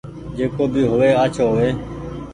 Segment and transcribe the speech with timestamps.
[0.37, 1.71] جڪو بي هووي آچهو هووي